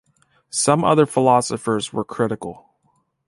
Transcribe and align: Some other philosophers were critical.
Some 0.49 0.83
other 0.83 1.05
philosophers 1.05 1.93
were 1.93 2.03
critical. 2.03 2.71